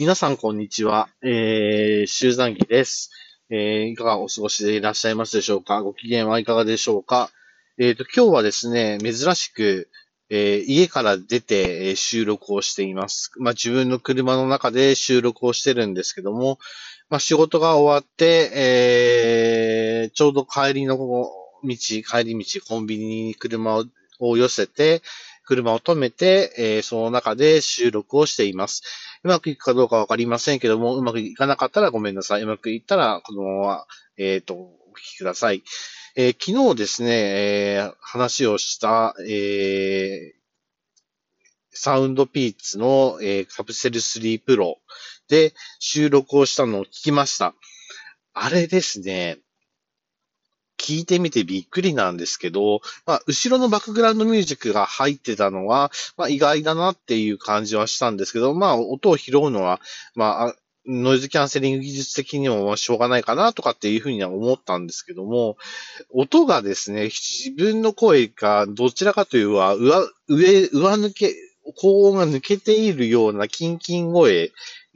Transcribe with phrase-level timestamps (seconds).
[0.00, 1.08] 皆さん、こんにちは。
[1.24, 3.10] えー、集団儀です。
[3.50, 5.82] えー、いかがお過ごしでいらっしゃいますでしょうか？
[5.82, 7.30] ご機嫌はいかがでしょうか？
[7.78, 9.88] えっ、ー、と、今日はですね、珍しく、
[10.30, 13.32] えー、家から出て、え、収録をしています。
[13.40, 16.60] まあ、自分の車の中で収録をしてるんですけども、
[17.10, 21.32] まあ、仕事が終わって、えー、ちょうど帰りの道、
[21.64, 23.82] 帰り道、コンビニに車
[24.20, 25.02] を寄せて、
[25.48, 28.82] 車を止めて、えー、その中で収録をしています。
[29.24, 32.42] うまくいくかどうかわかりませんけども、うまくいかなかったらごめんなさい。
[32.42, 33.86] うまくいったら、このまま、
[34.18, 35.62] えっ、ー、と、お聞きください。
[36.16, 40.34] えー、昨日ですね、えー、話をした、え
[41.70, 44.78] サウンドピーツの、えカプセル3プロ
[45.28, 47.54] で収録をしたのを聞きました。
[48.34, 49.38] あれですね、
[50.78, 59.80] 聞いてみてびっくりなんですけど、まあ、後ろのバックグラウンドミュージックが入ってたのは、まあ、意外だなっていう感じはしたんですけど、まあ、音を拾うのは、
[60.14, 60.54] まあ、
[60.86, 65.58] ノイズキャンセリング技術的にもしょうがないかなとかっていうふうには思ったんですけども、
[66.10, 71.34] 音がですね、自分の声がどちらかというと、上、上、上抜け、
[71.76, 74.50] 高音が抜けているようなキンキン声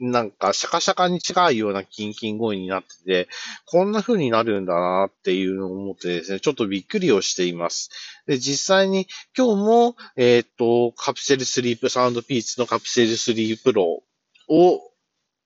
[0.05, 3.29] なんか、シャカシャカに近いようなキンキン声になってて、
[3.65, 7.89] こんな風になるんだなっていうのを思ってですね、ちょっとびっくりをしています。
[8.27, 14.03] で、実際に今日も、えっ、と、カプセルスリープサウンドピーツのカプセル3プロ
[14.49, 14.81] を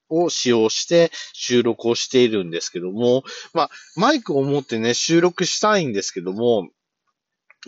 [0.09, 6.69] を使用して収録をしているんですけども、まあ、マイクを持ってね、収録したいんですけども、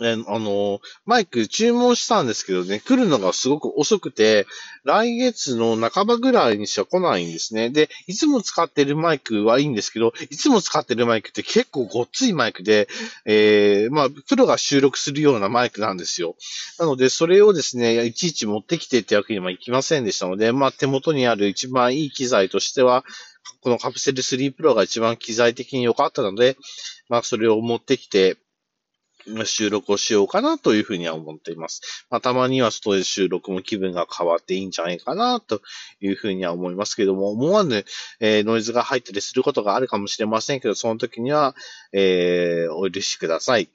[0.02, 4.46] えあの、マイク注文したんですけどね、来るのがすごく遅くて、
[4.84, 7.70] 来月の半ばぐらいにしか来ないんですね。
[7.70, 12.88] で、いつも使ってるマイクはいいんですけど、いつも使ってるマイクって結構ごっついマイクで、
[13.26, 16.34] えー、まあ、プロが収録するようなマイクなんですよ。
[16.78, 23.04] なので、それをですね、いちいち持ってきてってわけにはいきませんでしたので、まあ、手元にある一番いい機材としては、
[23.62, 26.56] このカプセル3 Pro が一番機材的に良かったので、
[27.08, 28.38] まあ、それを持ってきて、
[29.44, 32.06] 収録をしようかなというふうには思っています。
[32.10, 35.62] まあ、たまには外で収録も気分が変わっていいんじゃないかなと
[36.00, 37.84] いうふうには思いますけども、思わぬ、
[38.20, 41.54] えー、ノイズが入ったりすることがあるかもしれませんけど、その時には、
[41.92, 43.68] えー、お許しください。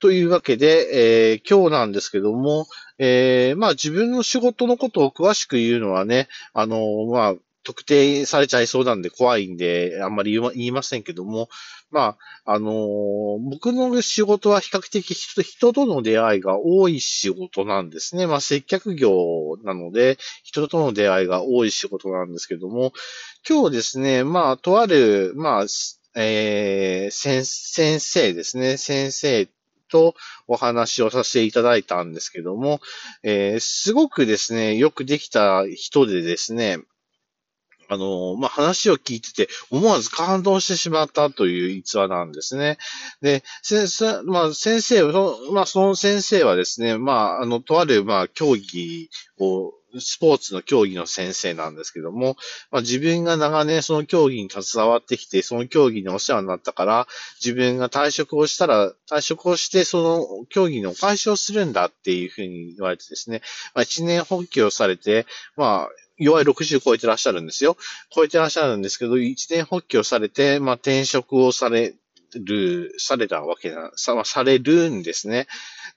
[0.00, 2.66] というわけで、えー、今日なんですけども、
[2.98, 7.34] えー、まあ自分の仕事のことを詳しく言うのはね、あの、まあ、
[7.68, 11.50] 特定されちゃいそうなんで怖いんで、あんまり言いませんけども、
[11.90, 18.26] まあ、あのー、僕の仕事は比較的人人との出会いが多い仕事なんですね。
[18.26, 19.12] まあ、接客業
[19.64, 22.94] なので、人との出会いが多い仕事なんですけども、
[23.46, 25.66] 今日ですね、まあ、とある、まあ、
[26.16, 27.44] えー、先
[28.00, 29.46] 生ですね、先生
[29.90, 30.14] と
[30.46, 32.80] お話をさせていただいたんですけども、
[33.22, 36.78] えー、すごくですね、よくできた人でですね、
[37.88, 42.78] あの、まあ、話を聞いてて、思わず感動してしまったという逸話なんですね。
[43.22, 45.04] で、先生、まあ、先生、
[45.52, 52.36] まあ、その先生はですね、まあ、あの、とある、ま、競技を、スポーツの競技の先生なんですけども、
[52.70, 57.06] まあ、自分が長年その競技に携わってきて、その競技にお世話になったから、
[57.42, 63.40] 自分が退職をしたら、退職をして、その競技のお返しをするんだっていうふうに言われてですね、
[63.74, 67.76] まあ、一年発起をされて、まあ、弱い60超えてらっしゃるんですよ。
[68.10, 71.94] 超えてらっしゃるんですけど、一年発起をされて、まあ、転職をされ
[72.34, 75.46] る、されたわけな、さ、されるんですね。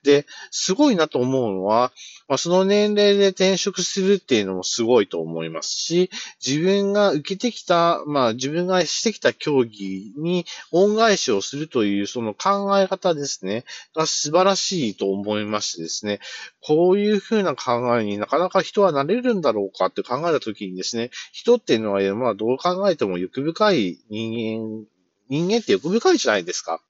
[0.03, 1.91] で、すごいなと思うのは、
[2.27, 6.09] まあ、その年齢で転職するっていうのもすごいと思いますし、
[6.45, 16.19] 自分が受けてきた、まあ自分がしてきた競技に恩返しをするというその考え方ですね、が素晴らしいと思いましてですね、
[16.61, 24.85] こういうふうな考えになかなか人はなれるんだろうかって考えたときにですね、人っていうのは、まあどう考えても欲深い人間
[25.31, 26.81] 人間って欲深いじゃないですか。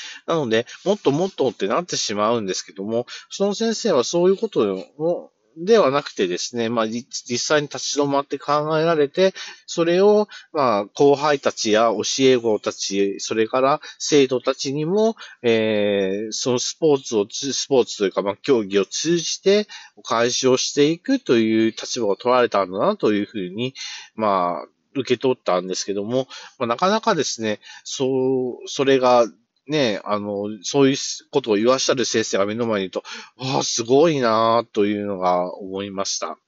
[0.26, 9.34] なので、もっともっとってなってしまうんですけども、その先生はそういうことを、ではなくてですね、まあ、実際に立ち止まって考えられて、
[9.66, 23.74] それを、まあ、後輩たちや教え子たち、それから生徒たちにも、えー、そのスポーツを、スポーツというか、まあ、競技を通じて、お返しをしていくという立場を取られたんだな、というふうに、
[24.14, 26.28] まあ、受け取ったんですけども、
[26.58, 29.26] まあ、なかなかですね、そう、それが、
[29.72, 30.96] ね、あの、そういう
[31.32, 33.02] ことを言わしゃる先生が目の前にいると、
[33.40, 36.38] ああ、すごいなというのが思いました。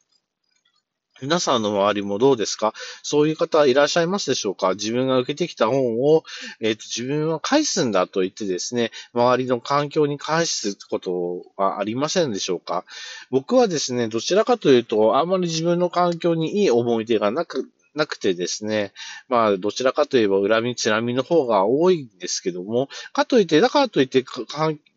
[1.22, 2.74] 皆さんの周りもどうですか？
[3.02, 4.74] そういう方いらっしゃいますでしょうか？
[4.74, 6.24] 自分が受けてきた本を、
[6.60, 12.84] えっ、ー、と、自分は返すんだと言ってですね、周りの環境に返すことはありませんでしょうか？
[13.30, 18.92] 僕はですね、どちらかというと、あんまり自分の環境にいい思い出がなく、なくてですね、
[19.28, 24.24] まあ、どちらかといえば恨み、つらみの方が多いんですけども、かといって、だからといって、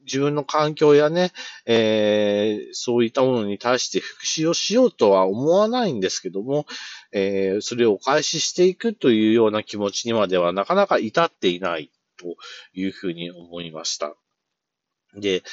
[0.06, 1.34] 自分の環境やね、
[1.66, 6.66] えー、そういったものに対して復讐をしようとは思わないんですけども、
[7.12, 12.38] えー、それをお返ししていくというような気持ちにまではなかなか至っていないと
[12.74, 14.16] いうふうに思いました。
[15.14, 15.44] で、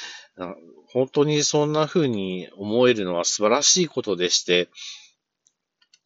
[0.87, 4.69] 本当にそんな風に思えるのは素晴らしいことでして、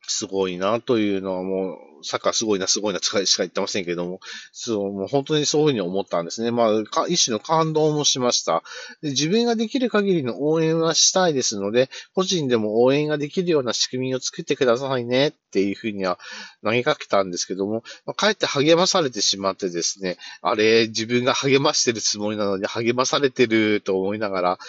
[0.09, 4.19] すごいなというのはもう、サッカーすごいな、すごいな、しか言ってませんけども、
[4.51, 6.51] そう、もう本当にそういうふうに思ったんですね。
[6.51, 8.63] まあ、一種の感動もしました
[9.01, 9.09] で。
[9.09, 16.19] 自分ができる限りの応援はしたいですので、個人でも応援ができるような仕組みを作ってくださいねっていうふうには
[16.63, 24.59] 投げかけたんですけども、まあ、かえって励まされてしまってですね、あれ、自分が励ましてるつもりなのに励まされてると思いながら、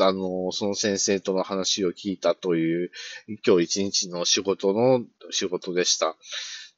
[0.00, 2.90] あの、その先生との話を聞いたという、
[3.46, 6.16] 今日一日の仕事の仕事でした。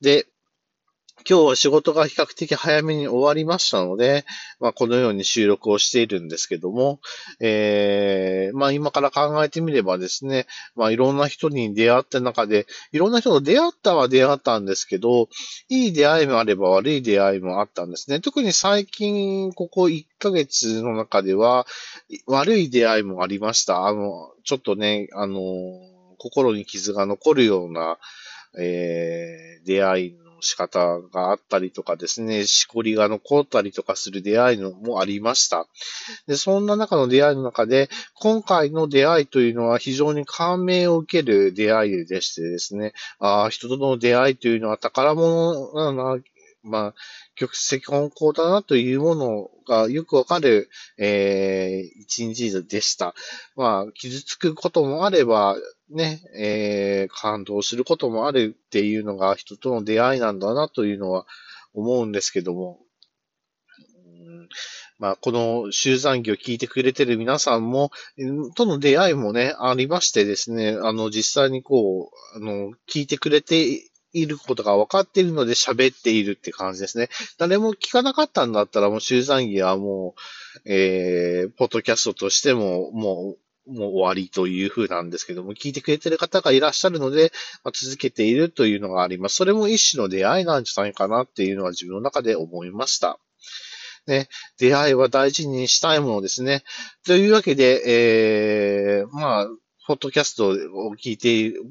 [0.03, 0.27] で、
[1.29, 4.25] 今日は仕事が比較的早めに終わりましたので、
[4.59, 6.99] まあ、このように収録をしているんですけども、
[7.39, 15.29] えー、まあ、今から考えてみればですね、まあ、いろんな人に出会った中で、いろんな人と出会ったは出会ったんですけど、
[15.69, 18.19] いい出会いもあれば悪い出会いもあったんですね。
[18.19, 21.69] 特に最近、ここ1ヶ月の中では、
[22.27, 23.87] 悪い出会いもありました。
[23.87, 25.39] あの、ちょっとね、あの、
[26.19, 27.99] 心に傷が残るような、
[28.59, 35.67] えー、出会いの仕方があったりとかですね、しこりが残ったりとかする出会いのもありました。
[36.27, 46.19] で、そんな中の出会いの中で、今回の出会いというのは非常に感銘を受ける出会いでしてですね、ああ、人との出会いというのは宝物だな、
[46.63, 46.95] まあ、
[47.35, 53.15] 曲石本校だなというものがよくわかる、えー、一日でした。
[53.57, 55.57] まあ、傷つくこともあれば、
[55.93, 61.27] ね、えー、感動することもあるっていうのが人との出会いなんだなというのは
[61.75, 62.81] 思うんですけども、
[64.99, 67.91] まあ、この集残儀を聞いてくれてる皆さんも、
[68.55, 77.09] との出会いもね、ありましてですね、あの、実際にこう、あの、聞いてくれていることが分かっているので喋っているって感じですね。
[77.39, 80.15] 誰も聞かなかったんだったらもう集残儀はも
[80.65, 87.33] う、えー、ポッドキャストとしてももうもう終わりという風なんですけども、聞いてくれてる方がいらっしゃるので、
[87.65, 89.37] まあ、続けているというのがあります。
[89.37, 93.19] それも一種の出会いなんじゃないかなっていうのは自分の中で思いました。
[94.07, 94.29] ね、
[94.59, 96.65] 出会いは大事にしたいものですね。
[97.07, 97.83] というわけで、
[98.99, 99.49] えー、まあ、
[99.87, 101.63] ポッドキャストを聞いている、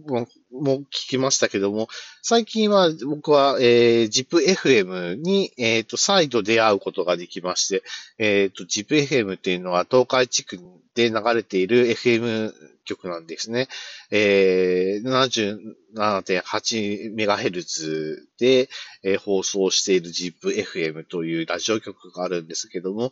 [0.51, 1.87] も聞きましたけども、
[2.21, 7.83] 最近は僕は、えー、ZIPFM に、えっ、ー、と、再度出会うことができまして、
[8.17, 10.59] えっ、ー、と、ZIPFM っていうのは東海地区
[10.93, 12.53] で流れている FM
[12.85, 13.67] 局なんですね。
[14.09, 15.65] えー、
[15.95, 18.69] 77.8MHz で、
[19.03, 23.11] えー、放送している ZIPFM というラジオ局があるんですけども、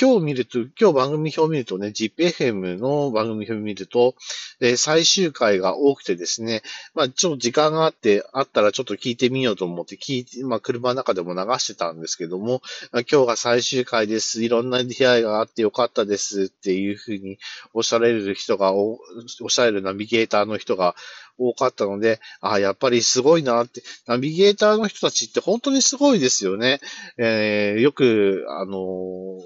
[0.00, 4.14] 今日見ると、今日番組表を見るとね、ZIPFM の番組表を見ると、
[4.60, 6.62] えー、最終回が多くてですね、
[6.94, 12.62] まあ、ちょっと時間があって、あったらちょっと聞いてみようと思って聞いて、まあ、車の中でも流してたんですけども、
[12.92, 14.42] 今日が最終回です。
[14.42, 17.38] いろんな出会いがあってよかったですっていうふうに
[17.74, 20.94] おっしゃれる人が、おっしゃれるナビゲーターの人が
[21.40, 26.80] 多かったので、ああ、やっぱりすごいなって、ナビゲーターの人たちって本当にすごいですよね。
[27.16, 28.78] えー、よく、あの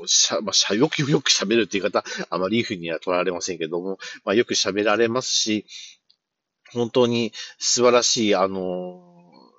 [0.06, 5.66] しゃ、まあ、しゃ、よくよく喋るって言い方、あまりいい風には取られませんけども、まあ、よく喋られますし、
[6.74, 9.14] 本当に素晴らしい、あの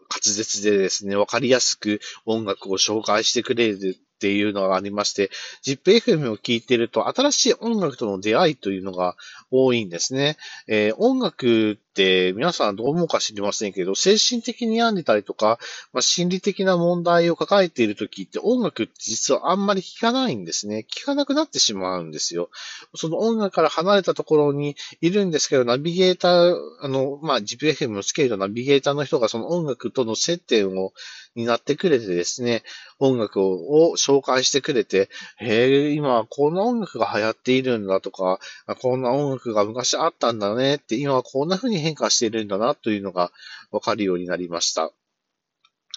[0.10, 5.30] 滑舌でですね、わかりやすく音楽を紹介してくれるっていうのがありまして、
[5.64, 9.16] ZIPFM を聴いていると新しい音楽との出会いというのが
[9.52, 10.38] 多いんですね。
[10.68, 15.60] えー、音楽皆さんどう思うか知りませんけど、精神的に病んでたりとか、
[15.94, 20.84] まあ、心理的な問題を抱えている時って音楽って実はあんまり聴かないんですね。
[20.84, 22.50] 聴かなくなってしまうんですよ。
[22.96, 30.94] その音楽から離れたところにいるんですけど、ナビゲーター、あの、まあ、GPFM をつけるとナビゲーターの人がその音楽との接点を
[31.36, 32.64] になってくれてですね、
[33.00, 38.40] 音楽を紹介してくれて、へえ、今こんな音楽が流行っているんだとか、
[38.82, 43.32] こんな音楽が昔あったんだねって、今はこんな風に変化しているんだなというのが
[43.72, 44.92] わかるようになりました。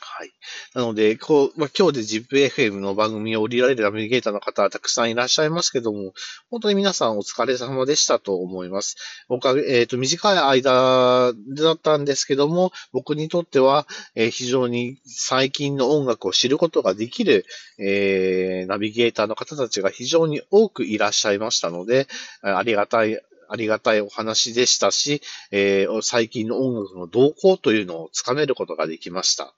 [0.00, 0.32] はい。
[0.74, 6.12] なので、こう、まあ、今日で ZIPFM の番組を降りられるナビゲーターの方はたくさんいらっしゃいますけども、
[6.50, 8.96] 本当に皆さんお疲れ様でしたと思います。
[9.28, 17.44] おかげ、えっ、ー、と、短い間だったんですけども、僕にとっては、えー、非常に最近の音楽を知ることができる、
[17.78, 22.06] えー、ナビゲーターの方たちが非常に多くいらっしゃいましたので、
[22.42, 29.54] ありがたい、ありがたいお話でしたし、えー、最近の音楽の動向というのをつかめることができました。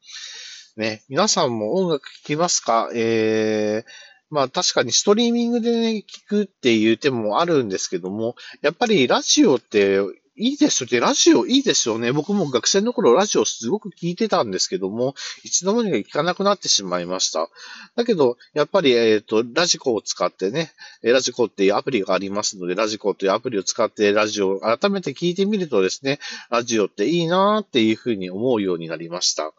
[0.76, 2.90] ね、皆さんも音楽聴きますか？
[2.94, 3.90] えー、
[4.30, 10.00] まあ確かにストリーミングでね、聞くっていう手もあるんですけども、やっぱりラジオって
[10.40, 11.00] いいですよね。
[11.00, 12.12] ラジオいいですよね。
[12.12, 17.50] 僕も学生の頃ラジオすごく聞いてたんですけども、一度もにか聞かなくなってしまいました。
[17.94, 20.72] だけど、やっぱり、えっ、ー、と、ラジコを使ってね、
[21.02, 26.18] ラジコっていうアプリがありますので、ラジコというアプリを使ってラジオを改めて聞いてみるとですね、
[26.48, 29.52] ラジオっていいなーっていうふうに思うようになりました。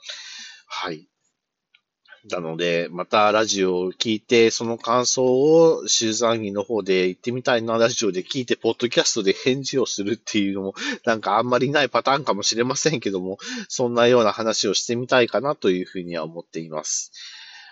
[0.65, 1.10] はい。
[2.29, 17.11] なので、またラジオを聞いて、その感想を集団議の方で言ってみたいな、ラジオで聞いて、ポッドキャストで返事をするっていうのも、 なんかあんまりないパターンかもしれませんけども、そんなような話をしてみたいかなというふうには思っています。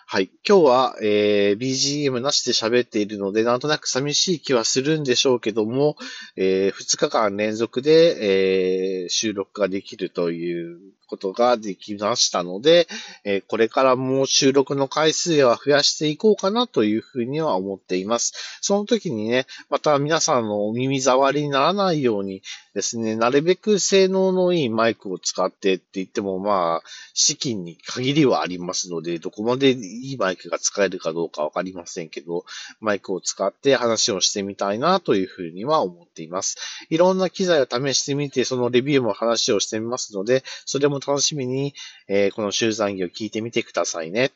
[0.08, 0.32] はい。
[0.48, 5.98] 今日は、えー、BGM なしで喋っているので、なんとなく寂しい気はするんでしょうけども、
[6.36, 10.79] えー、2日間連続で、えー、収録ができるという
[11.10, 12.88] ことができましたので、
[13.24, 18.60] えー、これからも収録の回数は増やしていこうかなというふうには思っています。
[18.62, 22.44] その時にね、また皆さんのお耳障りにならないように
[22.79, 32.45] ですね、なるべく性能のいいマイクを使ってって言っても、まあ、資金に限りはありますので、どこまでいいマイクが使えるかどうかわかりませんけど、
[32.79, 36.55] マイクを使って話をしてみたいなというふうには思っています。
[36.89, 41.74] いろんな機材を試してみて、そのレビューも話をしてみますので、それも楽しみに、
[42.07, 44.31] えー、この集残儀を聞いてみてくださいね。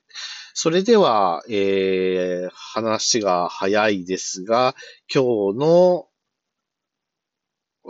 [0.53, 4.75] それでは、えー、話が早いですが、
[5.13, 6.07] 今日の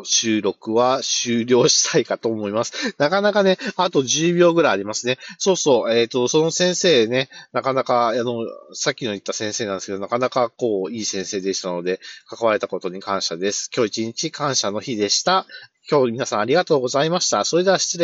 [0.04, 2.96] 収録は終了したいかと思います。
[2.98, 5.18] なかなかね、あと10秒ぐらいありますね。
[5.38, 13.70] そうそう、えっ、ー、と、その先生ね、なかなか、あの、さっきの言った先生なんですけど、なかなかこう、いい先生でしたので、関われたことに感謝です。
[13.76, 15.46] 今日一日感謝の日でした。
[15.90, 17.44] 今日皆さんありがとうございました。
[17.44, 18.02] それでは失礼